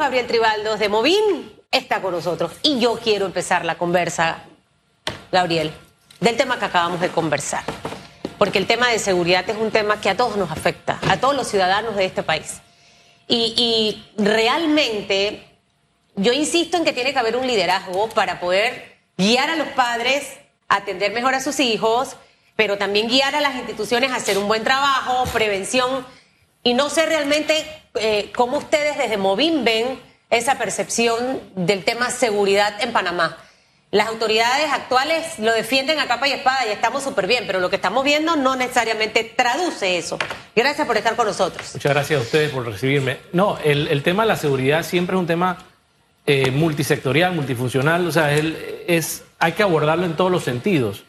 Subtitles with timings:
[0.00, 4.44] Gabriel Tribaldos de Movín está con nosotros y yo quiero empezar la conversa,
[5.30, 5.72] Gabriel,
[6.20, 7.62] del tema que acabamos de conversar.
[8.38, 11.36] Porque el tema de seguridad es un tema que a todos nos afecta, a todos
[11.36, 12.62] los ciudadanos de este país.
[13.28, 15.46] Y, y realmente
[16.16, 20.38] yo insisto en que tiene que haber un liderazgo para poder guiar a los padres
[20.66, 22.16] atender mejor a sus hijos,
[22.56, 26.06] pero también guiar a las instituciones a hacer un buen trabajo, prevención.
[26.62, 27.64] Y no sé realmente
[27.94, 29.98] eh, cómo ustedes desde Movim ven
[30.28, 33.36] esa percepción del tema seguridad en Panamá.
[33.92, 37.70] Las autoridades actuales lo defienden a capa y espada y estamos súper bien, pero lo
[37.70, 40.16] que estamos viendo no necesariamente traduce eso.
[40.54, 41.74] Gracias por estar con nosotros.
[41.74, 43.18] Muchas gracias a ustedes por recibirme.
[43.32, 45.58] No, el, tema de la seguridad siempre es un tema
[46.24, 51.02] eh, multisectorial, multifuncional, o sea, es, hay que abordarlo en todos los sentidos.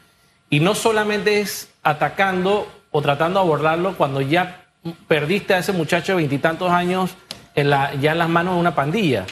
[0.50, 4.61] Y no solamente es atacando o tratando de abordarlo cuando ya
[5.06, 7.16] perdiste a ese muchacho de veintitantos años
[7.54, 9.26] ya en las manos de una pandilla,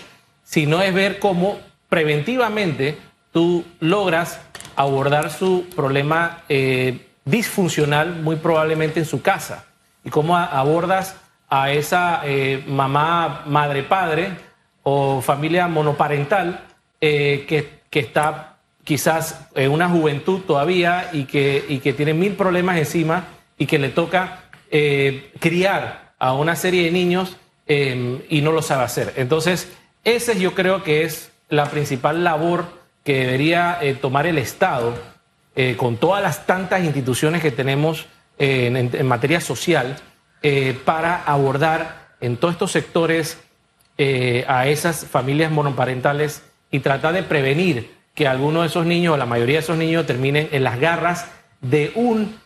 [0.44, 2.98] sino es ver cómo preventivamente
[3.32, 4.40] tú logras
[4.76, 9.64] abordar su problema eh, disfuncional muy probablemente en su casa.
[10.04, 11.16] Y cómo abordas
[11.48, 14.30] a esa eh, mamá, madre, padre
[14.82, 16.60] o familia monoparental
[17.00, 22.34] eh, que, que, está quizás en una juventud todavía y que, y que tiene mil
[22.34, 23.24] problemas encima
[23.58, 28.62] y que le toca eh, criar a una serie de niños eh, y no lo
[28.62, 29.14] sabe hacer.
[29.16, 29.70] Entonces,
[30.04, 32.66] esa yo creo que es la principal labor
[33.04, 34.94] que debería tomar el Estado
[35.76, 38.06] con todas las tantas instituciones que tenemos
[38.38, 39.96] en, materia social
[40.84, 43.38] para abordar en todos estos sectores
[44.02, 49.16] eh, a esas familias monoparentales y tratar de prevenir que alguno de esos niños o
[49.16, 51.26] la mayoría de esos niños terminen en las garras
[51.60, 52.38] de un,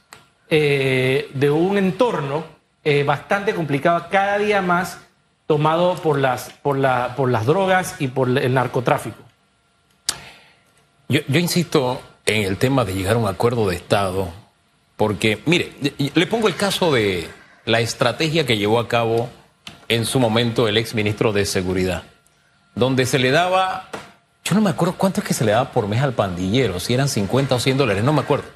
[0.51, 2.45] eh, de un entorno
[2.85, 4.99] eh, bastante complicado cada día más
[5.47, 6.79] tomado por las, por,
[7.17, 9.23] por las drogas y por el narcotráfico.
[11.09, 14.29] Yo, yo insisto en el tema de llegar a un acuerdo de Estado,
[14.97, 15.73] porque, mire,
[16.15, 17.29] le pongo el caso de
[17.65, 19.29] la estrategia que llevó a cabo
[19.89, 22.05] en su momento el ex ministro de Seguridad,
[22.75, 23.89] donde se le daba,
[24.45, 26.95] yo no me acuerdo cuánto es que se le daba por mes al pandillero, si
[26.95, 28.47] eran 50 o 100 dólares, no me acuerdo.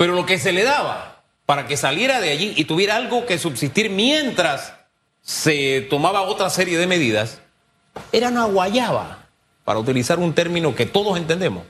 [0.00, 3.36] Pero lo que se le daba para que saliera de allí y tuviera algo que
[3.36, 4.72] subsistir mientras
[5.20, 7.42] se tomaba otra serie de medidas,
[8.10, 9.26] era una guayaba,
[9.62, 11.64] para utilizar un término que todos entendemos,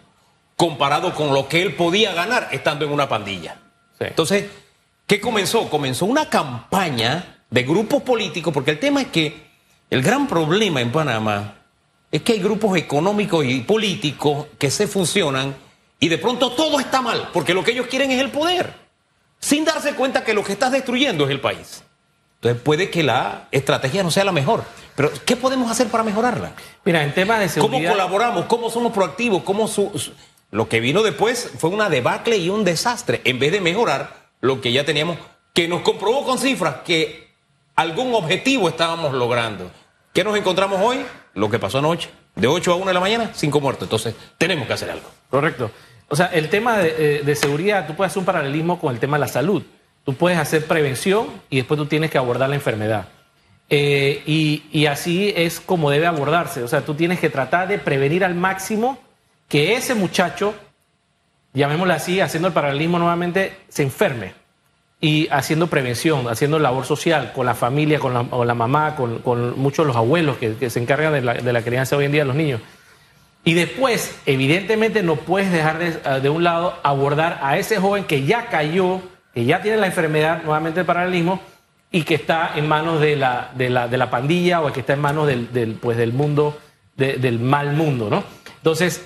[0.54, 3.56] comparado con lo que él podía ganar estando en una pandilla.
[3.98, 4.04] Sí.
[4.04, 4.44] Entonces,
[5.08, 5.68] ¿qué comenzó?
[5.68, 9.50] Comenzó una campaña de grupos políticos, porque el tema es que
[9.90, 11.56] el gran problema en Panamá
[12.12, 15.56] es que hay grupos económicos y políticos que se funcionan
[16.00, 18.74] y de pronto todo está mal, porque lo que ellos quieren es el poder,
[19.38, 21.84] sin darse cuenta que lo que estás destruyendo es el país.
[22.36, 24.64] Entonces puede que la estrategia no sea la mejor.
[24.96, 26.52] Pero ¿qué podemos hacer para mejorarla?
[26.86, 27.78] Mira, en temas de seguridad...
[27.78, 28.44] ¿Cómo colaboramos?
[28.46, 29.42] ¿Cómo somos proactivos?
[29.42, 30.12] ¿Cómo su, su...
[30.50, 34.62] Lo que vino después fue una debacle y un desastre, en vez de mejorar lo
[34.62, 35.18] que ya teníamos,
[35.52, 37.28] que nos comprobó con cifras que
[37.76, 39.70] algún objetivo estábamos logrando.
[40.14, 41.04] ¿Qué nos encontramos hoy?
[41.34, 42.10] Lo que pasó anoche.
[42.34, 43.84] De 8 a 1 de la mañana, 5 muertos.
[43.84, 45.08] Entonces, tenemos que hacer algo.
[45.28, 45.70] Correcto.
[46.12, 49.00] O sea, el tema de, eh, de, seguridad, tú puedes hacer un paralelismo con el
[49.00, 49.62] tema de la salud.
[50.04, 53.06] Tú puedes hacer prevención y después tú tienes que abordar la enfermedad.
[53.72, 56.64] Eh, y, así es como debe abordarse.
[56.64, 58.98] O sea, tú tienes que tratar de prevenir al máximo
[59.48, 60.54] que ese muchacho,
[61.54, 64.34] llamémoslo así, haciendo el paralelismo nuevamente, se enferme
[65.00, 69.86] y haciendo prevención, haciendo labor social con la familia, con la, mamá, con, muchos de
[69.86, 72.26] los abuelos que, que se encargan de la, de la, crianza hoy en día de
[72.26, 72.60] los niños.
[73.44, 78.24] Y después, evidentemente, no puedes dejar de, de, un lado abordar a ese joven que
[78.24, 79.00] ya cayó,
[79.32, 81.40] que ya tiene la enfermedad, nuevamente el paralelismo,
[81.90, 84.92] y que está en manos de la, de la, de la pandilla o que está
[84.92, 86.58] en manos del, pues, del mundo,
[86.96, 88.24] de, del mal mundo, ¿no?
[88.58, 89.04] Entonces,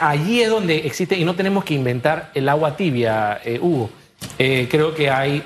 [0.00, 3.90] allí es donde existe, y no tenemos que inventar el agua tibia, eh, Hugo.
[4.38, 5.42] Eh, creo que hay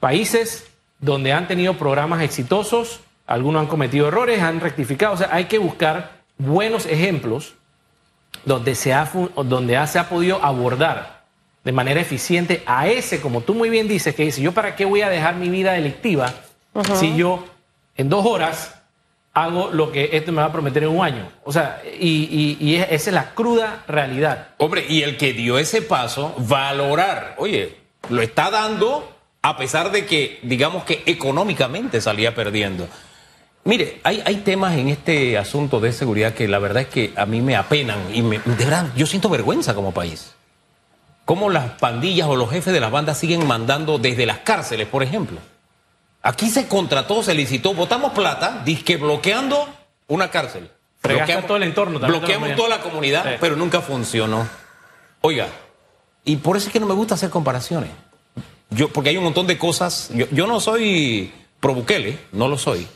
[0.00, 0.66] países
[0.98, 5.58] donde han tenido programas exitosos, algunos han cometido errores, han rectificado, o sea, hay que
[5.58, 7.54] buscar buenos ejemplos
[8.44, 9.10] donde se ha,
[9.44, 11.22] donde se ha podido abordar
[11.64, 14.84] de manera eficiente a ese, como tú muy bien dices, que dice, yo para qué
[14.84, 16.34] voy a dejar mi vida delictiva
[16.74, 16.96] uh -huh.
[16.96, 17.44] si yo
[17.96, 18.74] en dos horas
[19.34, 21.28] hago lo que esto me va a prometer en un año.
[21.44, 24.48] O sea, y, y, y esa es la cruda realidad.
[24.58, 27.76] Hombre, y el que dio ese paso, valorar, oye,
[28.10, 29.08] lo está dando
[29.42, 32.88] a pesar de que, digamos que económicamente salía perdiendo.
[33.64, 37.26] Mire, hay, hay, temas en este asunto de seguridad que la verdad es que a
[37.26, 40.32] mí me apenan y me, de verdad yo siento vergüenza como país.
[41.24, 45.04] Cómo las pandillas o los jefes de las bandas siguen mandando desde las cárceles, por
[45.04, 45.38] ejemplo.
[46.22, 49.68] Aquí se contrató, se licitó, votamos plata, disque bloqueando
[50.08, 50.68] una cárcel.
[51.00, 53.30] Fregaste todo el entorno también Bloqueamos toda la comunidad, Sí.
[53.40, 54.48] pero nunca funcionó.
[55.20, 55.46] Oiga,
[56.24, 57.90] y por eso es que no me gusta hacer comparaciones.
[58.70, 60.10] Yo, porque hay un montón de cosas.
[60.14, 62.86] Yo, yo no soy pro Bukele, no lo soy.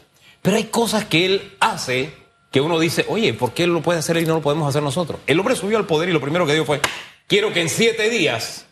[0.43, 2.15] Pero hay cosas que él hace
[2.51, 4.83] que uno dice, oye, ¿por qué él lo puede hacer y no lo podemos hacer
[4.83, 5.21] nosotros?
[5.27, 6.81] El hombre subió al poder y lo primero que dijo fue,
[7.27, 8.67] quiero que en siete días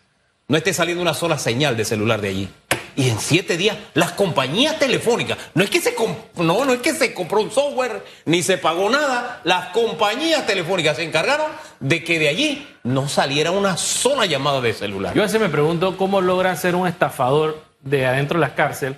[0.48, 2.48] no esté saliendo una sola señal de celular de allí.
[2.96, 5.96] Y en siete días, las compañías telefónicas, no es que se,
[6.36, 10.96] no, no es que se compró un software ni se pagó nada, las compañías telefónicas
[10.96, 11.50] se encargaron
[11.80, 15.12] de que de allí no saliera una sola llamada de celular.
[15.14, 18.96] Yo a veces me pregunto cómo logra ser un estafador de adentro de la cárcel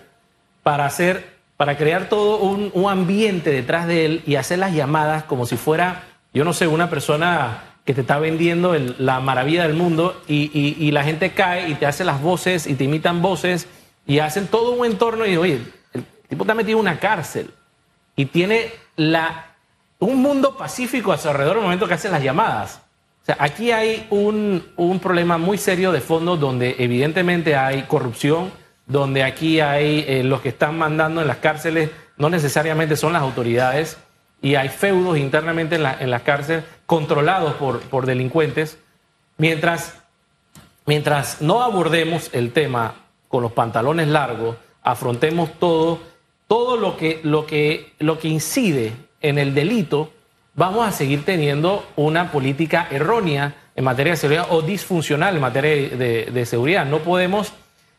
[0.63, 5.47] para hacer, para crear todo un, ambiente detrás de él y hacer las llamadas como
[5.47, 6.05] si fuera,
[6.35, 10.91] yo no sé, una persona que te está vendiendo el- la maravilla del mundo y,
[10.91, 13.69] la gente cae y te hace las voces y te imitan voces
[14.07, 15.61] y hacen todo un entorno y oye,
[15.95, 17.51] el tipo está metido en una cárcel
[18.17, 19.47] y tiene la,
[19.99, 22.83] un mundo pacífico a su alrededor en el momento que hace las llamadas.
[23.23, 28.53] O sea, aquí hay un problema muy serio de fondo donde evidentemente hay corrupción,
[28.87, 33.23] donde aquí hay eh, los que están mandando en las cárceles, no necesariamente son las
[33.23, 33.99] autoridades,
[34.43, 38.79] y hay feudos internamente en, la- en las cárceles controlados por, por delincuentes,
[39.39, 39.95] mientras
[40.87, 42.95] mientras no abordemos el tema
[43.29, 45.99] con los pantalones largos, afrontemos todo,
[46.47, 50.13] todo lo que, lo que, lo que incide en el delito,
[50.55, 55.71] vamos a seguir teniendo una política errónea en materia de seguridad o disfuncional en materia
[55.71, 56.87] de, de- de seguridad.
[56.87, 57.53] No podemos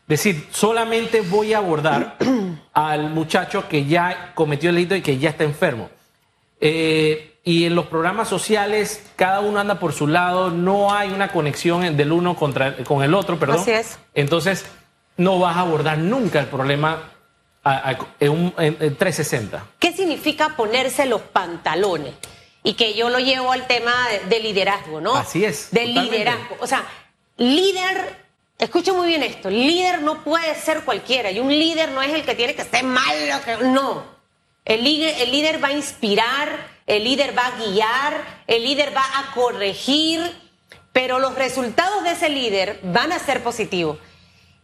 [0.08, 2.16] decir, solamente voy a abordar
[2.72, 5.90] al muchacho que ya cometió el delito y que ya está enfermo.
[6.60, 11.28] Eh, y en los programas sociales, cada uno anda por su lado, no hay una
[11.28, 13.60] conexión del uno contra, con el otro, perdón.
[13.60, 13.98] Así es.
[14.14, 14.66] Entonces,
[15.16, 17.10] no vas a abordar nunca el problema
[17.64, 19.64] a- a- en, un, en- en 360.
[19.78, 22.14] ¿Qué significa ponerse los pantalones?
[22.64, 25.14] Y que yo lo llevo al tema de, de liderazgo, ¿no?
[25.14, 26.10] Así es, De totalmente.
[26.12, 26.56] liderazgo.
[26.60, 26.84] O sea,
[27.38, 28.27] líder,
[28.58, 31.30] escuchen muy bien esto, líder no puede ser cualquiera.
[31.30, 34.18] Y un líder no es el que tiene que ser malo, que, no.
[34.64, 40.20] El líder, va a inspirar, el líder va a guiar, el líder va a corregir,
[40.92, 43.98] pero los resultados de ese líder van a ser positivos.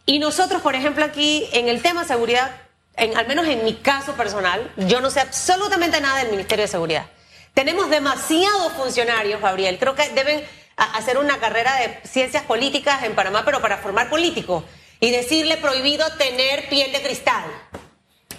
[0.05, 2.51] Y nosotros, por ejemplo, aquí en el tema seguridad,
[2.97, 6.69] en, al menos en mi caso personal, yo no sé absolutamente nada del Ministerio de
[6.69, 7.07] Seguridad.
[7.55, 9.79] Tenemos demasiados funcionarios, Gabriel.
[9.79, 10.45] Creo que deben
[10.77, 14.65] a- hacer una carrera de ciencias políticas en Panamá, pero para formar políticos.
[15.01, 17.45] Y decirle prohibido tener piel de cristal.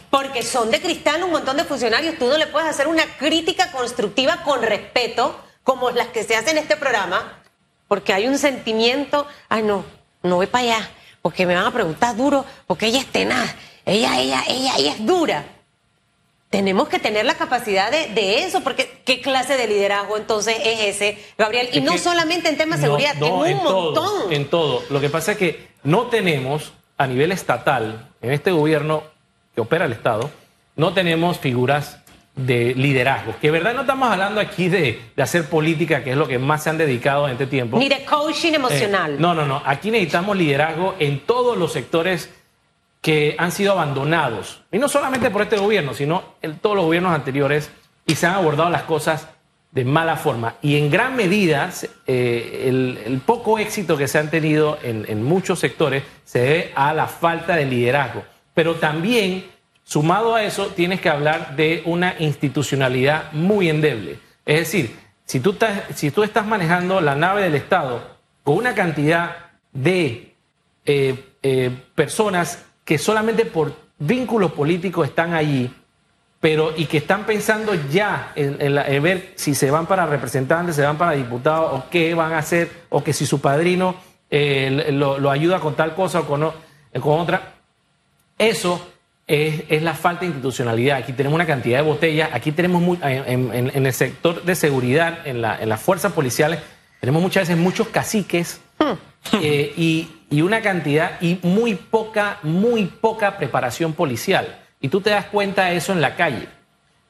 [0.09, 2.17] Porque son de cristal un montón de funcionarios.
[2.17, 6.57] Tú no le puedes hacer una crítica constructiva con respeto, como las que se hacen
[6.57, 7.41] en este programa,
[7.87, 9.83] porque hay un sentimiento, ay no,
[10.23, 10.89] no voy para allá,
[11.21, 13.53] porque me van a preguntar duro, porque ella es tenaz,
[13.85, 15.43] ella, ella, ella, ella es dura.
[16.49, 20.95] Tenemos que tener la capacidad de, de eso, porque ¿qué clase de liderazgo entonces es
[20.95, 21.69] ese, Gabriel?
[21.73, 24.33] Y Es no que- solamente en temas de No, seguridad, no, en un todo, montón.
[24.33, 24.83] en todo.
[24.89, 29.03] Lo que pasa es que no tenemos a nivel estatal, en este gobierno
[29.53, 30.29] que opera el Estado,
[30.77, 31.97] no tenemos figuras
[32.35, 33.33] de liderazgo.
[33.41, 36.63] Que verdad no estamos hablando aquí de, de hacer política, que es lo que más
[36.63, 37.77] se han dedicado en este tiempo.
[37.77, 39.13] Ni de coaching emocional.
[39.13, 39.61] Eh, no, no, no.
[39.65, 42.29] Aquí necesitamos liderazgo en todos los sectores
[43.05, 44.63] que han sido abandonados.
[44.71, 47.69] Y no solamente por este gobierno, sino en todos los gobiernos anteriores.
[48.07, 49.27] Y se han abordado las cosas
[49.69, 50.55] de mala forma.
[50.63, 51.69] Y en gran medida,
[52.07, 52.63] eh,
[53.05, 57.05] el, poco éxito que se han tenido en, en muchos sectores se debe a la
[57.05, 58.23] falta de liderazgo.
[58.55, 59.51] Pero también,
[59.83, 64.17] sumado a eso, tienes que hablar de una institucionalidad muy endeble.
[64.47, 68.01] Es decir, si tú estás, si tú estás manejando la nave del Estado
[68.43, 70.33] con una cantidad de
[70.85, 75.69] eh, eh, personas que solamente por vínculos políticos están allí,
[76.39, 80.05] pero y que están pensando ya en, en la- en ver si se van para
[80.05, 83.95] representantes, se van para diputados o qué van a hacer, o que si su padrino
[84.29, 86.53] eh, lo, lo ayuda con tal cosa o con, o-
[87.01, 87.53] con otra.
[88.37, 88.85] Eso
[89.27, 90.97] es, es la falta de institucionalidad.
[90.97, 95.25] Aquí tenemos una cantidad de botellas, aquí tenemos en, en- en el sector de seguridad,
[95.25, 96.59] en, la- en las fuerzas policiales,
[96.99, 98.59] tenemos muchas veces muchos caciques
[99.41, 104.59] eh, y, y una cantidad y muy poca, muy poca preparación policial.
[104.81, 106.49] Y tú te das cuenta de eso en la calle.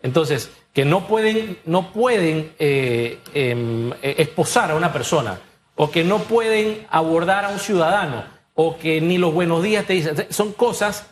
[0.03, 5.39] Entonces, que no pueden, no pueden eh, em, eh, esposar a una persona,
[5.73, 9.93] o que no pueden abordar a un ciudadano, o que ni los buenos días te
[9.93, 10.27] dicen.
[10.29, 11.07] Son cosas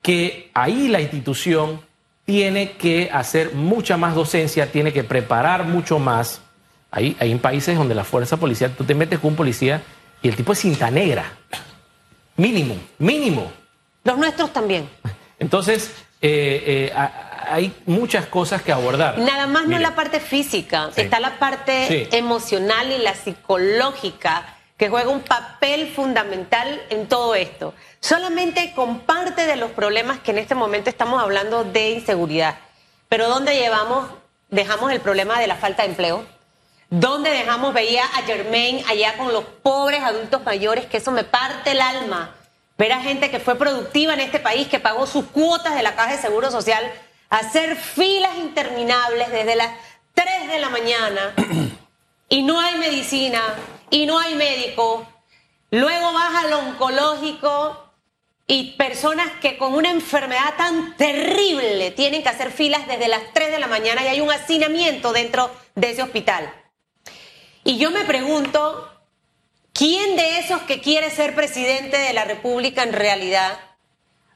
[0.00, 1.82] que ahí la institución
[2.24, 6.40] tiene que hacer mucha más docencia, tiene que preparar mucho más.
[6.90, 9.82] Hay, hay en países donde la fuerza policial, tú te metes con un policía
[10.22, 11.32] y el tipo es cinta negra.
[12.36, 13.50] Mínimo, mínimo.
[14.04, 14.88] Los nuestros también.
[15.38, 19.18] Entonces, eh, eh, a- hay muchas cosas que abordar.
[19.18, 21.00] Nada más no la parte física, Sí.
[21.02, 22.16] está la parte Sí.
[22.16, 27.74] emocional y la psicológica que juega un papel fundamental en todo esto.
[28.00, 32.56] Solamente con parte de los problemas que en este momento estamos hablando de inseguridad.
[33.08, 34.08] Pero ¿dónde llevamos,
[34.50, 36.24] dejamos el problema de la falta de empleo?
[36.90, 41.72] ¿Dónde dejamos, veía a Germain allá con los pobres adultos mayores, que eso me parte
[41.72, 42.34] el alma?
[42.78, 45.94] Ver a gente que fue productiva en este país, que pagó sus cuotas de la
[45.94, 46.90] Caja de Seguro Social,
[47.28, 49.68] hacer filas interminables desde las
[50.14, 51.34] 3 de la mañana
[52.30, 53.42] y no hay medicina
[53.90, 55.06] y no hay médico.
[55.70, 57.84] Luego vas al oncológico
[58.46, 63.50] y personas que con una enfermedad tan terrible tienen que hacer filas desde las 3
[63.50, 66.50] de la mañana y hay un hacinamiento dentro de ese hospital.
[67.68, 68.88] Y yo me pregunto,
[69.74, 73.60] ¿quién de esos que quiere ser presidente de la República en realidad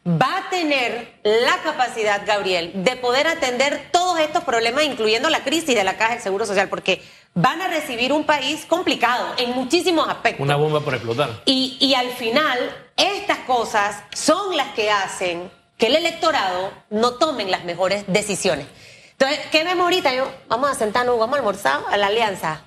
[0.06, 5.74] va a tener la capacidad, Gabriel, de poder atender todos estos problemas, incluyendo la crisis
[5.74, 6.68] de la Caja del Seguro Social?
[6.68, 7.00] Porque
[7.32, 10.44] van a recibir un país complicado en muchísimos aspectos.
[10.44, 11.30] Una bomba por explotar.
[11.46, 12.58] Y, y al final,
[12.98, 18.66] estas cosas son las que hacen que el electorado no tomen las mejores decisiones.
[19.12, 20.14] Entonces, ¿qué vemos ahorita?
[20.14, 22.66] Yo, vamos a sentarnos, vamos a almorzar a la alianza.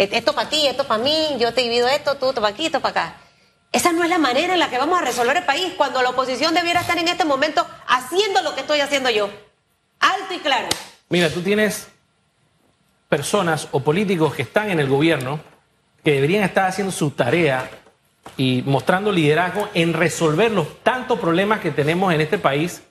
[0.00, 2.80] E- Esto para ti, esto para mí, yo te divido esto, tú para aquí, esto
[2.80, 3.16] para acá.
[3.70, 6.08] Esa no es la manera en la que vamos a resolver el país cuando la
[6.08, 9.28] oposición debiera estar en este momento haciendo lo que estoy haciendo yo.
[10.00, 10.68] Alto y claro.
[11.10, 11.86] Mira, tú tienes
[13.10, 15.38] personas o políticos que están en el gobierno
[16.02, 17.68] que deberían estar haciendo su tarea
[18.38, 22.82] y mostrando liderazgo en resolver los tantos problemas que tenemos en este país,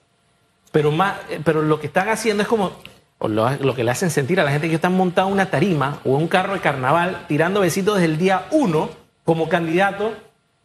[0.72, 2.74] pero, más, eh, pero lo que están haciendo es como
[3.20, 6.12] o lo, que le hacen sentir a la gente que están montando una tarima o
[6.16, 8.90] un carro de carnaval tirando besitos desde el día uno
[9.26, 10.16] como candidato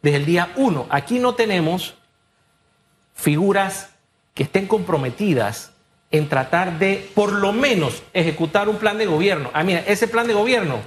[0.01, 0.85] desde el día uno.
[0.89, 1.95] Aquí no tenemos
[3.13, 3.89] figuras
[4.33, 5.73] que estén comprometidas
[6.11, 9.49] en tratar de, por lo menos, ejecutar un plan de gobierno.
[9.53, 10.79] Ah, mira, ese plan de gobierno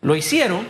[0.00, 0.66] lo hicieron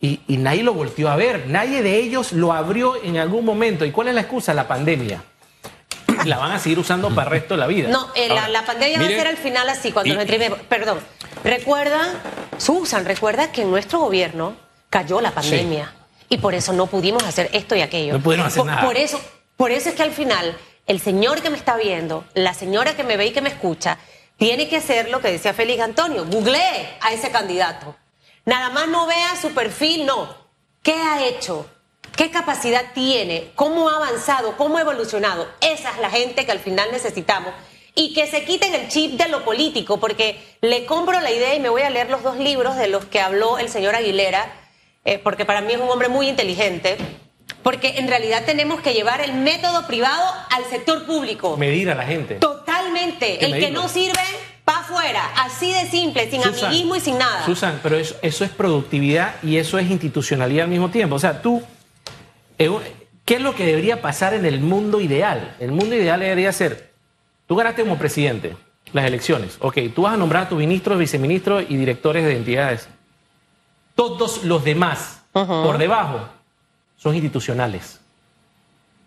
[0.00, 1.46] y, y nadie lo volteó a ver.
[1.46, 3.84] Nadie de ellos lo abrió en algún momento.
[3.84, 4.54] ¿Y cuál es la excusa?
[4.54, 5.22] La pandemia.
[6.26, 7.88] La van a seguir usando para el resto de la vida.
[7.88, 10.16] No, eh, la, Ahora, la pandemia va a mire- ser al final así, cuando y-
[10.16, 11.00] nos entreme- Perdón,
[11.44, 12.00] recuerda,
[12.58, 14.54] Susan, recuerda que en nuestro gobierno
[14.90, 15.92] cayó la pandemia
[16.28, 18.14] y por eso no pudimos hacer esto y aquello.
[18.14, 18.82] No pudieron hacer por, nada.
[18.84, 19.20] Por eso,
[19.56, 23.04] por eso es que al final el señor que me está viendo, la señora que
[23.04, 23.98] me ve y que me escucha,
[24.36, 27.94] tiene que hacer lo que decía Félix Antonio, googlee a ese candidato.
[28.46, 30.34] Nada más no vea su perfil, no.
[30.82, 31.66] ¿Qué ha hecho?
[32.16, 33.50] ¿Qué capacidad tiene?
[33.54, 34.56] ¿Cómo ha avanzado?
[34.56, 35.48] ¿Cómo ha evolucionado?
[35.60, 37.52] Esa es la gente que al final necesitamos.
[37.94, 41.60] Y que se quiten el chip de lo político, porque le compro la idea y
[41.60, 44.52] me voy a leer los dos libros de los que habló el señor Aguilera,
[45.04, 46.98] eh, porque para mí es un hombre muy inteligente,
[47.62, 51.56] porque en realidad tenemos que llevar el método privado al sector público.
[51.56, 52.36] Medir a la gente.
[52.36, 53.44] Totalmente.
[53.44, 54.22] El que no sirve,
[54.64, 55.32] pa' afuera.
[55.36, 57.44] Así de simple, sin Susan, amiguismo y sin nada.
[57.44, 61.16] Susan, pero eso, eso es productividad y eso es institucionalidad al mismo tiempo.
[61.16, 61.62] O sea, tú,
[63.24, 65.56] ¿qué es lo que debería pasar en el mundo ideal?
[65.60, 66.92] El mundo ideal debería ser,
[67.46, 68.56] tú ganaste como presidente
[68.92, 72.88] las elecciones, ok, tú vas a nombrar a tus ministros, viceministros y directores de entidades.
[73.94, 76.28] Todos los demás, por debajo,
[76.96, 78.00] son institucionales.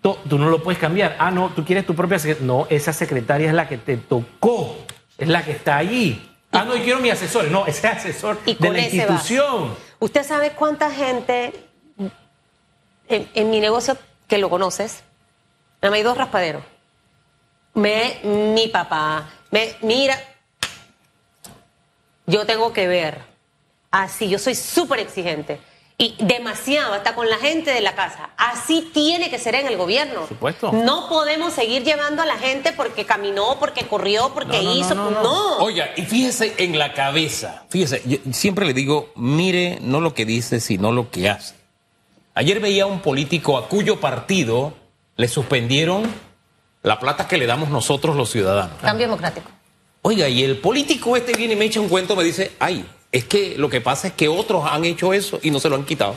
[0.02, 1.16] Tú, tú no lo puedes cambiar.
[1.18, 2.46] Ah, no, tú quieres tu propia secretaria.
[2.48, 4.78] No, esa secretaria es la que te tocó,
[5.18, 6.30] es la que está allí.
[6.52, 7.50] Ah, no, yo quiero mi asesor.
[7.50, 8.94] No, ese asesor Y de la vas.
[8.94, 9.74] institución.
[10.00, 11.54] ¿Usted sabe cuánta gente
[13.08, 15.04] en, en mi negocio que lo conoces?
[15.82, 16.64] Más hay dos raspaderos.
[17.74, 20.18] Me, mi papá, me, mira,
[22.26, 23.20] yo tengo que ver.
[23.92, 25.60] Así, yo soy súper exigente.
[25.98, 28.32] Y demasiado, hasta con la gente de la casa.
[28.36, 30.22] Así tiene que ser en el gobierno.
[30.22, 30.72] Por supuesto.
[30.72, 34.76] No podemos seguir llevando a la gente porque caminó, porque corrió, porque No, no, no,
[34.80, 34.96] hizo.
[34.96, 35.22] no, no.
[35.24, 35.58] no.
[35.60, 37.66] Oiga, y fíjese en la cabeza.
[37.70, 41.54] Fíjese, yo siempre le digo, mire no lo que dice, sino lo que hace.
[42.36, 44.74] Ayer veía a un político a cuyo partido
[45.18, 46.04] le suspendieron
[46.82, 48.78] la plata que le damos nosotros los ciudadanos.
[48.82, 49.50] Cambio democrático.
[50.02, 53.26] Oiga, y el político este viene y me echa un cuento, me dice, ay, es
[53.26, 55.86] que lo que pasa es que otros han hecho eso y no se lo han
[55.86, 56.16] quitado.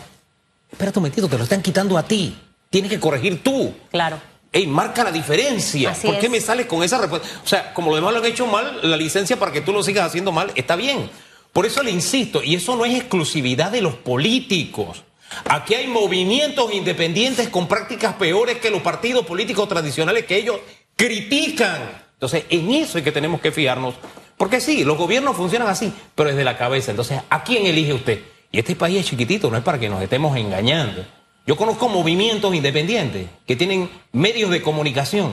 [0.73, 2.37] Espérate un momentito, te lo están quitando a ti.
[2.71, 3.73] Tienes que corregir tú.
[3.91, 4.19] Claro.
[4.51, 5.91] Ey, marca la diferencia.
[5.91, 6.33] Así ¿Por qué es.
[6.33, 7.29] me sales con esa respuesta?
[7.45, 9.83] O sea, como los demás lo han hecho mal, la licencia para que tú lo
[9.83, 11.11] sigas haciendo mal está bien.
[11.53, 15.05] Por eso le insisto, y eso no es exclusividad de los políticos.
[15.49, 20.59] Aquí hay movimientos independientes con prácticas peores que los partidos políticos tradicionales que ellos
[20.97, 22.05] critican.
[22.15, 23.95] Entonces, en eso es que tenemos que fijarnos.
[24.37, 26.91] Porque sí, los gobiernos funcionan así, pero desde la cabeza.
[26.91, 28.21] Entonces, ¿a quién elige usted?
[28.53, 31.05] Y este país es chiquitito, no es para que nos estemos engañando.
[31.47, 35.33] Yo conozco movimientos independientes que tienen medios de comunicación,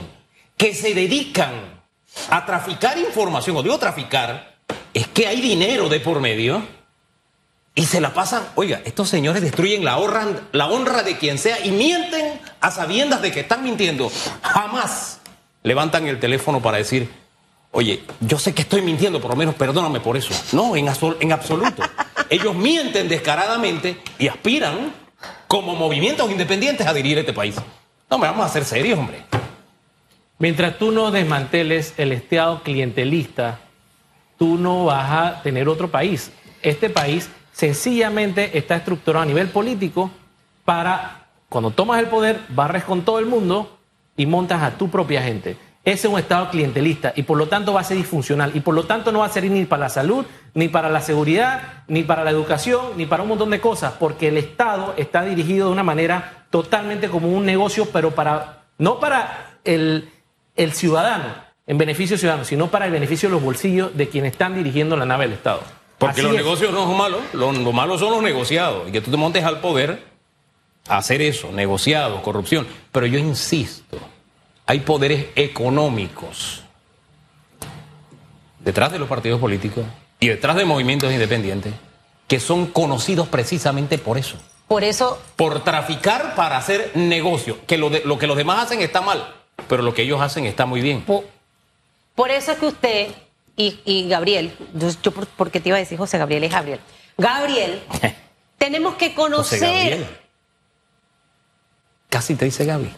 [0.56, 1.82] que se dedican
[2.30, 4.54] a traficar información, o digo traficar,
[4.92, 6.62] es que hay dinero de por medio
[7.76, 11.64] y se la pasan, oiga, estos señores destruyen la honra, la honra de quien sea
[11.64, 14.12] y mienten a sabiendas de que están mintiendo.
[14.42, 15.20] Jamás
[15.64, 17.10] levantan el teléfono para decir,
[17.72, 20.32] oye, yo sé que estoy mintiendo, por lo menos perdóname por eso.
[20.52, 20.88] No, en,
[21.20, 21.82] en absoluto.
[22.30, 24.92] Ellos mienten descaradamente y aspiran
[25.48, 27.56] como movimientos independientes a dirigir este país.
[28.08, 29.24] No, me vamos a hacer serios, hombre.
[30.38, 33.58] Mientras tú no desmanteles el Estado clientelista,
[34.38, 36.30] tú no vas a tener otro país.
[36.62, 40.10] Este país sencillamente está estructurado a nivel político
[40.64, 43.78] para, cuando tomas el poder, barres con todo el mundo
[44.16, 45.56] y montas a tu propia gente.
[45.84, 48.74] Ese es un Estado clientelista y por lo tanto va a ser disfuncional y por
[48.74, 52.02] lo tanto no va a ser ni para la salud, ni para la seguridad, ni
[52.02, 55.72] para la educación, ni para un montón de cosas, porque el Estado está dirigido de
[55.72, 60.10] una manera totalmente como un negocio, pero para no para el,
[60.56, 61.34] el ciudadano,
[61.66, 65.06] en beneficio ciudadano, sino para el beneficio de los bolsillos de quienes están dirigiendo la
[65.06, 65.60] nave del Estado.
[66.06, 69.10] Porque los negocios no son malos, los, los malos son los negociados y que tú
[69.10, 70.02] te montes al poder
[70.88, 72.66] a hacer eso, negociados, corrupción.
[72.92, 73.98] Pero yo insisto
[74.66, 76.62] hay poderes económicos
[78.60, 79.84] detrás de los partidos políticos
[80.20, 81.74] y detrás de movimientos independientes
[82.26, 84.36] que son conocidos precisamente por eso.
[84.68, 85.20] Por eso.
[85.36, 87.58] Por traficar para hacer negocio.
[87.66, 89.34] Que lo, lo que los demás hacen está mal,
[89.68, 91.02] pero lo que ellos hacen está muy bien.
[91.02, 93.08] Por, eso es que usted
[93.56, 96.80] y, Gabriel, yo, porque te iba a decir José Gabriel, es Gabriel.
[97.16, 97.82] Gabriel,
[98.58, 99.60] tenemos que conocer.
[99.60, 100.06] José Gabriel.
[102.08, 102.92] Casi te dice Gaby.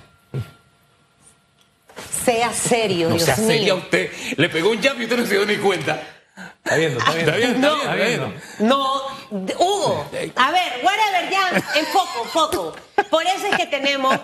[2.24, 4.10] Sea serio, no sea serio usted.
[4.36, 6.02] Le pegó un jab y usted no se dio ni cuenta.
[6.36, 7.32] Está viendo, está viendo.
[7.32, 8.32] Está no, está viendo.
[8.58, 12.76] No, Hugo, a ver, whatever, ya, en foco, foco.
[13.08, 14.14] Por eso es que tenemos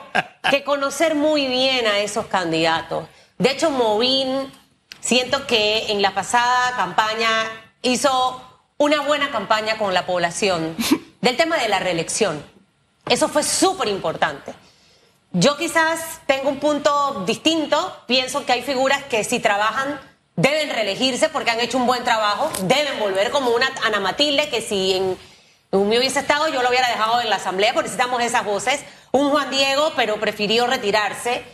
[0.51, 3.07] que conocer muy bien a esos candidatos.
[3.39, 4.53] De hecho, Movín,
[5.03, 7.29] siento que en la pasada campaña
[7.83, 8.41] hizo
[8.79, 10.75] una buena campaña con la población
[11.21, 12.43] del tema de la reelección.
[13.09, 14.55] Eso fue súper importante.
[15.33, 17.97] Yo quizás tengo un punto distinto.
[18.07, 20.01] Pienso que hay figuras que si trabajan
[20.37, 24.63] deben reelegirse porque han hecho un buen trabajo, deben volver como una Ana Matilde que
[24.63, 25.19] si en,
[25.73, 28.81] me hubiese estado yo lo hubiera dejado en la asamblea porque necesitamos esas voces.
[29.11, 31.45] Un Juan Diego, pero prefirió retirarse.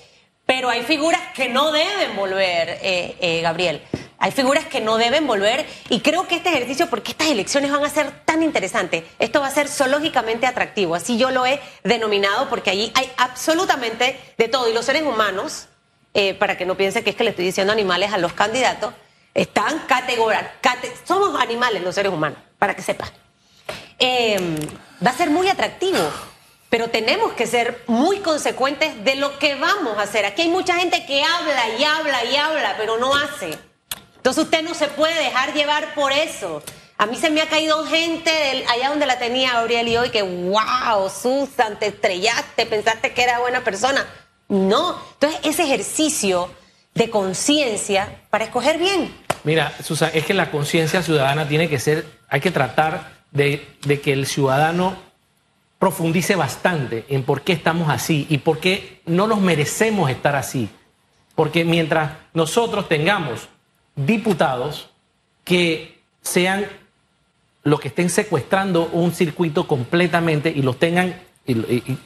[0.58, 3.80] Pero hay figuras que no deben volver, eh, eh, Gabriel.
[4.18, 7.84] Hay figuras que no deben volver y creo que este ejercicio, porque estas elecciones van
[7.84, 12.48] a ser tan interesantes, esto va a ser zoológicamente atractivo, así yo lo he denominado,
[12.48, 15.68] porque allí hay absolutamente de todo y los seres humanos,
[16.12, 18.94] eh, para que no piense que es que le estoy diciendo animales a los candidatos,
[19.34, 20.50] están categorizados,
[21.04, 23.08] somos animales los seres humanos, para que sepa.
[24.00, 24.56] Em,
[25.06, 26.00] va a ser muy atractivo,
[26.70, 30.26] pero tenemos que ser muy consecuentes de lo que vamos a hacer.
[30.26, 33.58] Aquí hay mucha gente que habla y habla y habla, pero no hace.
[34.16, 36.62] Entonces usted no se puede dejar llevar por eso.
[36.98, 38.30] A mí se me ha caído gente
[38.68, 43.38] allá donde la tenía Gabriel y hoy que, wow, Susan, te estrellaste, pensaste que era
[43.38, 44.04] buena persona.
[44.48, 45.00] No.
[45.14, 46.50] Entonces ese ejercicio
[46.94, 49.14] de conciencia para escoger bien.
[49.44, 54.00] Mira, Susan, es que la conciencia ciudadana tiene que ser, hay que tratar de, de
[54.00, 55.07] que el ciudadano
[55.78, 60.68] profundice bastante en por qué estamos así y por qué no nos merecemos estar así.
[61.34, 63.48] Porque mientras nosotros tengamos
[63.94, 64.90] diputados
[65.44, 66.66] que sean
[67.62, 71.14] los que estén secuestrando un circuito completamente y los tengan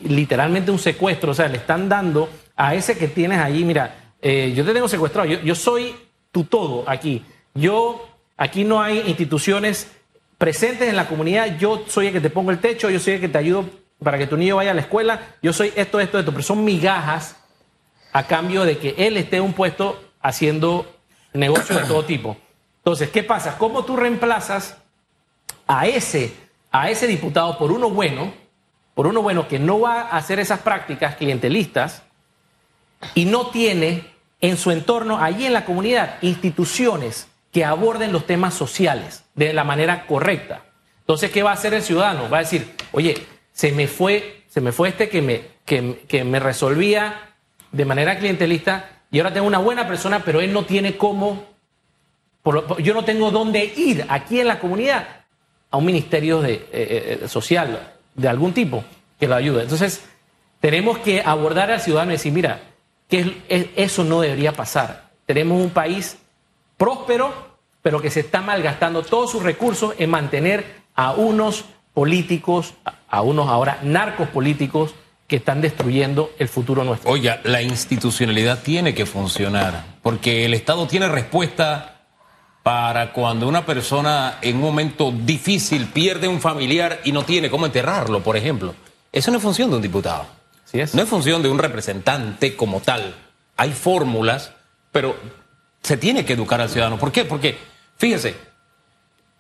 [0.04, 4.52] literalmente un secuestro, o sea, le están dando a ese que tienes allí, mira, eh,
[4.54, 5.94] yo te tengo secuestrado, yo, yo soy
[6.30, 9.90] tu todo aquí, yo, aquí no hay instituciones
[10.42, 13.20] presentes en la comunidad, yo soy el que te pongo el techo, yo soy el
[13.20, 13.64] que te ayudo
[14.02, 16.64] para que tu niño vaya a la escuela, yo soy esto, esto, esto, pero son
[16.64, 17.36] migajas
[18.12, 20.98] a cambio de que él esté en un puesto haciendo
[21.32, 22.36] negocios de todo tipo.
[22.78, 23.56] Entonces, ¿qué pasa?
[23.56, 24.78] ¿Cómo tú reemplazas
[25.68, 26.34] a ese,
[26.72, 28.34] a ese diputado por uno bueno,
[28.94, 32.02] por uno bueno que no va a hacer esas prácticas clientelistas
[33.14, 38.54] y no tiene en su entorno, allí en la comunidad, instituciones que aborden los temas
[38.54, 40.62] sociales de la manera correcta?
[41.00, 42.28] Entonces, ¿qué va a hacer el ciudadano?
[42.28, 46.24] Va a decir, oye, se me fue, se me fue este que me, que, que
[46.24, 47.34] me resolvía
[47.70, 51.44] de manera clientelista y ahora tengo una buena persona, pero él no tiene cómo,
[52.78, 55.06] yo no tengo dónde ir aquí en la comunidad
[55.70, 58.84] a un ministerio de, eh, eh, social de algún tipo
[59.20, 59.62] que lo ayude.
[59.62, 60.02] Entonces,
[60.60, 62.60] tenemos que abordar al ciudadano y decir, mira,
[63.08, 63.42] que
[63.76, 65.10] eso no debería pasar.
[65.26, 66.16] Tenemos un país
[66.82, 67.32] próspero,
[67.80, 71.64] pero que se está malgastando todos sus recursos en mantener a unos
[71.94, 72.74] políticos,
[73.08, 74.92] a unos ahora narcos políticos,
[75.28, 77.08] que están destruyendo el futuro nuestro.
[77.08, 82.00] Oiga, la institucionalidad tiene que funcionar, porque el Estado tiene respuesta
[82.64, 87.66] para cuando una persona en un momento difícil pierde un familiar y no tiene cómo
[87.66, 88.74] enterrarlo, por ejemplo.
[89.12, 90.26] Eso no es función de un diputado.
[90.64, 90.96] Así es.
[90.96, 93.14] No es función de un representante como tal.
[93.56, 94.50] Hay fórmulas,
[94.90, 95.14] pero
[95.82, 96.98] se tiene que educar al ciudadano.
[96.98, 97.24] ¿Por qué?
[97.24, 97.56] Porque,
[97.96, 98.34] fíjese,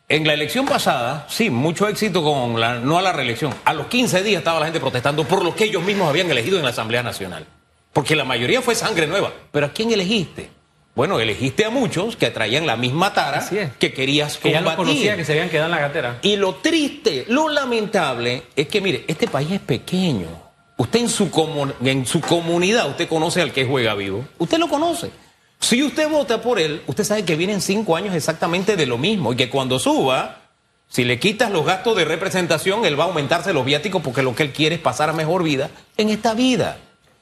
[0.08, 3.54] en la elección pasada, sí, mucho éxito con la, no a la reelección.
[3.64, 6.58] A los 15 días estaba la gente protestando por lo que ellos mismos habían elegido
[6.58, 7.46] en la Asamblea Nacional.
[7.92, 9.32] Porque la mayoría fue sangre nueva.
[9.52, 10.50] Pero ¿a quién elegiste?
[10.94, 13.70] Bueno, elegiste a muchos que traían la misma tara es.
[13.78, 14.78] que querías Que ya combatir.
[14.78, 16.18] lo conocía, que se habían quedado en la gatera.
[16.20, 20.26] Y lo triste, lo lamentable es que, mire, este país es pequeño.
[20.76, 24.26] Usted en su, en su comunidad, usted conoce al que juega vivo.
[24.38, 25.10] Usted lo conoce.
[25.62, 29.32] Si usted vota por él, usted sabe que vienen cinco años exactamente de lo mismo
[29.32, 30.40] y que cuando suba,
[30.88, 34.34] si le quitas los gastos de representación, él va a aumentarse los viáticos porque lo
[34.34, 36.78] que él quiere es pasar a mejor vida en esta vida.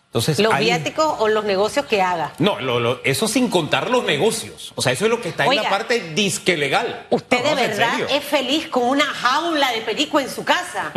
[0.07, 2.33] Entonces, Los viáticos o los negocios que haga.
[2.40, 4.72] No, lo- lo- eso sin contar los negocios.
[4.74, 7.07] O sea, eso es lo que está en la parte disque legal.
[7.11, 10.90] Usted de verdad es feliz con una jaula de perico en su casa.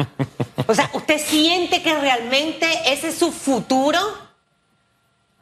[0.65, 3.99] O sea, ¿usted siente que realmente ese es su futuro?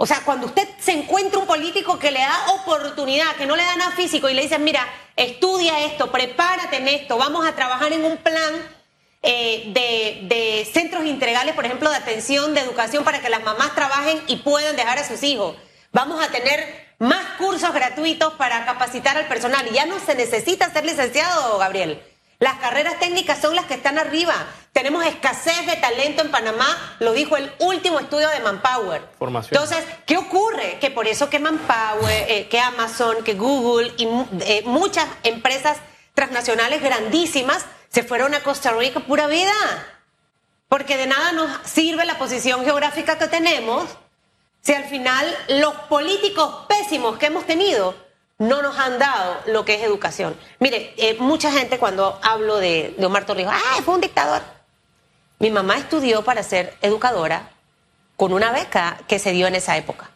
[0.01, 3.63] O sea, cuando usted se encuentra un político que le da oportunidad, que no le
[3.63, 4.83] da nada físico y le dicen, mira,
[5.15, 8.51] estudia esto, prepárate en esto, vamos a trabajar en un plan
[9.21, 13.75] eh, de, de centros integrales, por ejemplo, de atención, de educación, para que las mamás
[13.75, 15.55] trabajen y puedan dejar a sus hijos.
[15.91, 19.67] Vamos a tener más cursos gratuitos para capacitar al personal.
[19.69, 22.01] Y ya no se necesita ser licenciado, Gabriel.
[22.41, 24.33] Las carreras técnicas son las que están arriba.
[24.73, 29.03] Tenemos escasez de talento en Panamá, lo dijo el último estudio de Manpower.
[29.19, 29.61] Formación.
[29.61, 30.79] Entonces, ¿qué ocurre?
[30.81, 34.07] Que por eso que Manpower, eh, que Amazon, que Google y
[34.39, 35.77] eh, muchas empresas
[36.15, 39.53] transnacionales grandísimas se fueron a Costa Rica pura vida.
[40.67, 43.85] Porque de nada nos sirve la posición geográfica que tenemos
[44.61, 47.93] si al final los políticos pésimos que hemos tenido
[48.41, 50.35] no nos han dado lo que es educación.
[50.57, 54.41] Mire, eh, mucha gente cuando hablo de, de Omar Torrijos, ¡ay, fue un dictador!
[55.37, 57.51] Mi mamá estudió para ser educadora
[58.17, 60.09] con una beca que se dio en esa época.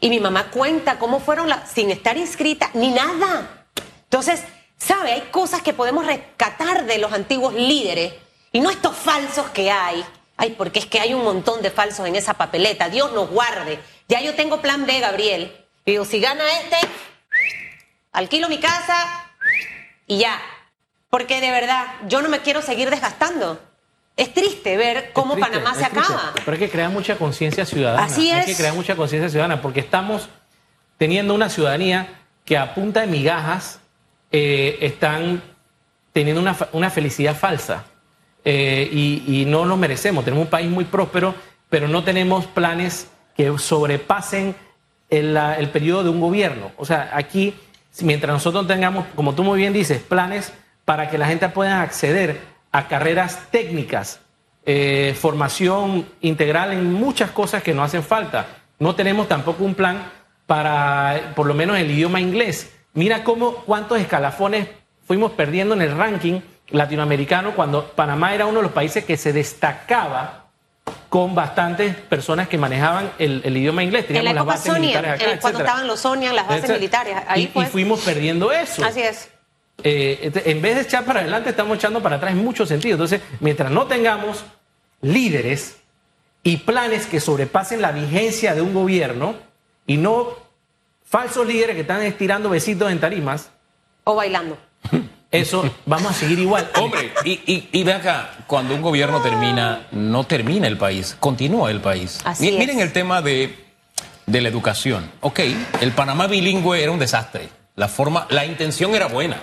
[0.00, 3.66] Y mi mamá cuenta cómo fueron las, sin estar inscrita ni nada.
[4.04, 4.42] Entonces,
[4.76, 5.12] ¿sabe?
[5.12, 8.14] Hay cosas que podemos rescatar de los antiguos líderes
[8.50, 10.04] y no estos falsos que hay.
[10.36, 12.88] Ay, porque es que hay un montón de falsos en esa papeleta.
[12.88, 13.78] Dios nos guarde.
[14.08, 15.56] Ya yo tengo plan B, Gabriel.
[15.86, 16.76] Digo, si gana este,
[18.12, 18.94] alquilo mi casa
[20.06, 20.38] y ya.
[21.10, 23.60] Porque de verdad, yo no me quiero seguir desgastando.
[24.16, 25.98] Es triste ver cómo triste, Panamá se triste.
[26.00, 26.32] acaba.
[26.34, 28.04] Pero hay que crear mucha conciencia ciudadana.
[28.04, 28.46] Así Hay es.
[28.46, 30.28] que crear mucha conciencia ciudadana porque estamos
[30.98, 32.08] teniendo una ciudadanía
[32.44, 33.80] que a punta de migajas
[34.30, 35.42] eh, están
[36.12, 37.84] teniendo una, una felicidad falsa.
[38.44, 40.24] Eh, y, y no nos merecemos.
[40.24, 41.34] Tenemos un país muy próspero,
[41.70, 44.54] pero no tenemos planes que sobrepasen
[45.10, 46.72] el, el periodo de un gobierno.
[46.76, 47.54] O sea, aquí,
[48.00, 50.52] mientras nosotros tengamos, como tú muy bien dices, planes
[50.84, 54.20] para que la gente pueda acceder a carreras técnicas,
[54.64, 58.46] eh, formación integral en muchas cosas que no hacen falta.
[58.78, 60.10] No tenemos tampoco un plan
[60.46, 62.74] para, por lo menos, el idioma inglés.
[62.94, 64.68] Mira cómo, cuántos escalafones
[65.06, 69.32] fuimos perdiendo en el ranking latinoamericano cuando Panamá era uno de los países que se
[69.32, 70.41] destacaba
[71.08, 74.06] con bastantes personas que manejaban el, el idioma inglés.
[74.08, 75.64] En la Teníamos las época bases Sonia, militares acá, eh, cuando etcétera.
[75.68, 76.78] estaban los Sonia, las bases Etcétera.
[76.78, 77.16] militares.
[77.28, 78.84] Ahí y, fuimos perdiendo eso.
[78.84, 79.28] Así es.
[79.84, 82.94] Eh, este, en vez de echar para adelante, estamos echando para atrás en muchos sentidos.
[82.96, 84.44] Entonces, mientras no tengamos
[85.00, 85.76] líderes
[86.42, 89.34] y planes que sobrepasen la vigencia de un gobierno
[89.86, 90.30] y no
[91.04, 93.50] falsos líderes que están estirando besitos en tarimas,
[94.04, 94.56] O bailando.
[95.30, 96.70] eso vamos a seguir igual.
[96.80, 101.70] Hombre, y, y, y ve acá, cuando un gobierno termina, no termina el país, continúa
[101.70, 102.20] el país.
[102.22, 102.58] Así Mi- es.
[102.58, 103.56] Miren el tema de,
[104.26, 105.10] de la educación.
[105.22, 105.40] Ok,
[105.80, 107.48] el Panamá bilingüe era un desastre.
[107.76, 109.38] La forma, la intención era buena,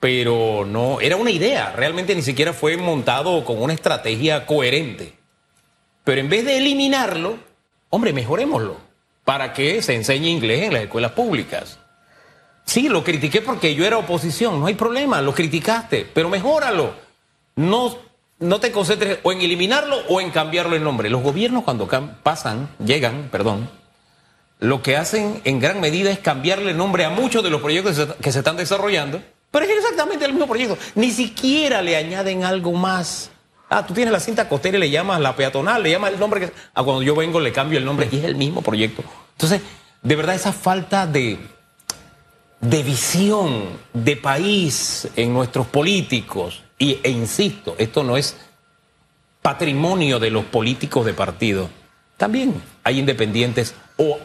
[0.00, 1.72] pero no, era una idea.
[1.76, 5.12] Realmente ni siquiera fue montado con una estrategia coherente.
[6.02, 7.38] Pero en vez de eliminarlo,
[7.90, 8.78] hombre, mejorémoslo
[9.22, 11.78] para que se enseñe inglés en las escuelas públicas.
[12.64, 16.94] Sí, lo critiqué porque yo era oposición, no hay problema, lo criticaste, pero mejóralo.
[17.54, 18.07] No,
[18.38, 21.10] no te concentres o en eliminarlo o en cambiarlo el nombre.
[21.10, 21.88] Los gobiernos cuando
[22.22, 23.68] pasan, llegan, perdón,
[24.60, 27.96] lo que hacen en gran medida es cambiarle el nombre a muchos de los proyectos
[27.96, 30.76] que se, que se están desarrollando, pero es exactamente el mismo proyecto.
[30.94, 33.30] Ni siquiera le añaden algo más.
[33.70, 36.40] Ah, tú tienes la cinta costera y le llamas la peatonal, le llamas el nombre
[36.40, 36.52] que...
[36.74, 39.02] Ah, cuando yo vengo le cambio el nombre y es el mismo proyecto.
[39.32, 39.60] Entonces,
[40.02, 41.38] de verdad esa falta de,
[42.60, 48.36] de visión de país en nuestros políticos, y, e insisto, esto no es
[49.42, 51.68] patrimonio de los políticos de partido.
[52.16, 54.18] También hay independientes o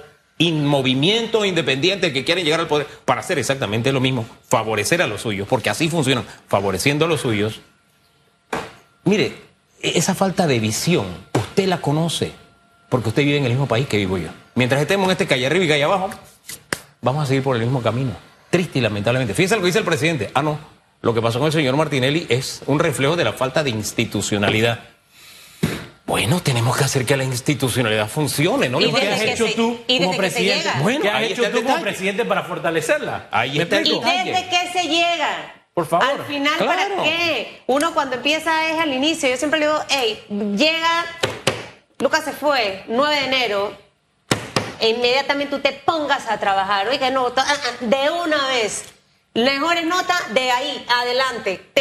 [0.52, 5.22] movimientos independientes que quieren llegar al poder para hacer exactamente lo mismo, favorecer a los
[5.22, 7.62] suyos, porque así funcionan, favoreciendo a los suyos.
[9.06, 9.36] Mire,
[9.82, 12.34] e- esa falta de visión, usted la conoce,
[12.90, 14.30] porque usted vive en el mismo país que vivo yo.
[14.56, 16.10] Mientras estemos en este calle arriba y calle abajo,
[17.02, 18.12] vamos a seguir por el mismo camino.
[18.50, 19.34] Triste y lamentablemente.
[19.34, 20.30] Fíjense lo que dice el presidente.
[20.34, 20.60] Ah, no.
[21.04, 24.80] Lo que pasó con el señor Martinelli es un reflejo de la falta de institucionalidad.
[26.06, 28.80] Bueno, tenemos que hacer que la institucionalidad funcione, ¿no?
[28.80, 30.64] Y ¿Qué has hecho se- tú como presidente?
[30.64, 30.80] llega.
[30.82, 33.28] Bueno, ¿Qué has hecho tú como presidente para fortalecerla?
[33.32, 35.54] Ahí ¿Me está el ¿Y desde qué se llega?
[35.74, 36.10] Por favor.
[36.10, 36.96] Al final, Claro.
[36.96, 37.62] ¿para qué?
[37.68, 39.28] Uno cuando empieza es al inicio.
[39.28, 40.24] Yo siempre le digo, hey,
[40.56, 41.06] llega,
[42.00, 43.78] Lucas se fue, 9 de enero,
[44.80, 46.88] e inmediatamente tú te pongas a trabajar.
[46.88, 48.86] Oiga, no, ah, ah, de una vez.
[49.34, 51.72] Mejores notas de ahí, adelante.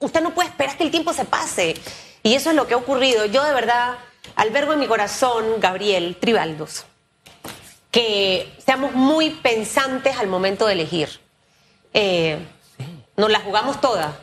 [0.00, 1.74] Usted no puede esperar que el tiempo se pase.
[2.22, 3.24] Y eso es lo que ha ocurrido.
[3.26, 3.98] Yo de verdad
[4.36, 6.84] albergo en mi corazón, Gabriel Tribaldos,
[7.90, 11.08] que seamos muy pensantes al momento de elegir.
[11.94, 12.38] Eh,
[13.16, 14.14] nos la jugamos todas.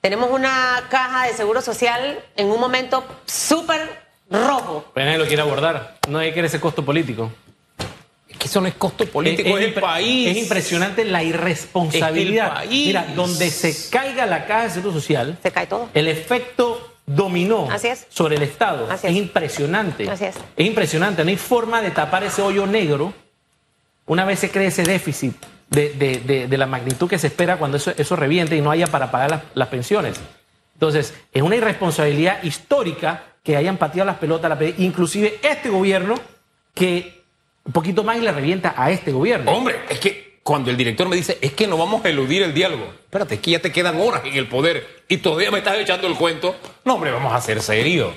[0.00, 4.84] Tenemos una caja de seguro social en un momento súper rojo.
[4.94, 5.98] Pero nadie lo quiere abordar.
[6.08, 7.30] Nadie quiere ese costo político.
[8.50, 10.28] Es eso no es costo político, es, el impre- país.
[10.28, 12.46] Es impresionante la irresponsabilidad.
[12.46, 12.86] Es el país.
[12.86, 15.88] Mira, donde se caiga la caja de seguro social, Se cae todo.
[15.94, 18.06] el efecto dominó Así es.
[18.08, 18.88] sobre el Estado.
[18.90, 19.18] Así es es.
[19.18, 20.08] impresionante.
[20.10, 20.34] Así es.
[20.56, 21.24] Es impresionante.
[21.24, 23.12] No hay forma de tapar ese hoyo negro
[24.06, 25.34] una vez se cree ese déficit
[25.68, 28.70] de, de- de- de la magnitud que se espera cuando eso, eso reviente y no
[28.72, 30.18] haya para pagar las, las pensiones.
[30.74, 36.16] Entonces, es una irresponsabilidad histórica que hayan pateado las pelotas, inclusive este gobierno,
[36.74, 37.19] que
[37.64, 39.50] un poquito más y le revienta a este gobierno.
[39.52, 42.54] Hombre, es que cuando el director me dice, es que no vamos a eludir el
[42.54, 42.84] diálogo.
[43.04, 46.06] Espérate, es que ya te quedan horas en el poder y todavía me estás echando
[46.06, 46.56] el cuento.
[46.84, 48.12] No, hombre, vamos a ser serios.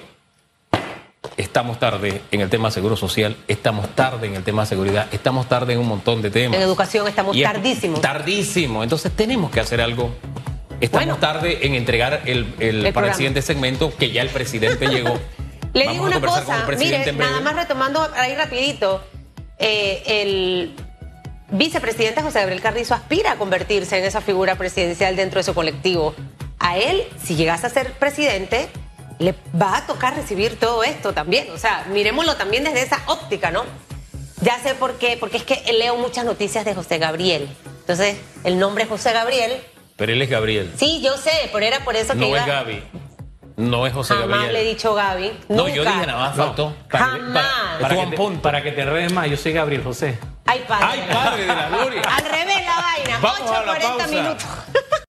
[1.37, 5.73] Estamos tarde en el tema seguro social, estamos tarde en el tema seguridad, estamos tarde
[5.73, 6.57] en un montón de temas.
[6.57, 8.01] En educación estamos es tardísimos.
[8.01, 8.83] Tardísimo.
[8.83, 10.13] Entonces tenemos que hacer algo.
[10.81, 11.17] Estamos Bueno.
[11.19, 15.17] tarde en entregar el, el- para el siguiente segmento que ya el presidente llegó.
[15.73, 18.35] Le Vamos digo a una conversar con el cosa, presidente mire, nada más retomando ahí
[18.35, 19.01] rapidito,
[19.63, 20.75] eh, el
[21.51, 26.13] vicepresidente José Gabriel Carrizo aspira a convertirse en esa figura presidencial dentro de su colectivo.
[26.59, 28.67] A él, si llegase a ser presidente,
[29.19, 31.49] le va a tocar recibir todo esto también.
[31.51, 33.63] O sea, miremoslo también desde esa óptica, ¿no?
[34.41, 37.47] Ya sé por qué, porque es que leo muchas noticias de José Gabriel.
[37.79, 39.61] Entonces, el nombre es José Gabriel.
[39.95, 40.71] Pero él es Gabriel.
[40.77, 42.39] Sí, yo sé, pero era por eso que No iba...
[42.39, 42.83] es Gaby.
[43.55, 44.53] No es José Jamás Gabriel.
[44.53, 45.39] le he dicho Gaby.
[45.49, 45.91] No, yo Nunca.
[45.95, 46.75] dije nada más faltó.
[46.89, 47.43] Para, Jamás.
[47.79, 50.17] para- para que te, para que te enredes más, yo soy Gabriel José.
[50.45, 50.85] Ay, padre.
[50.89, 52.01] Ay, padre de la gloria.
[52.01, 53.19] Al revés la vaina.
[53.21, 54.07] Vamos a la 8.40 pausa.
[54.07, 54.45] minutos.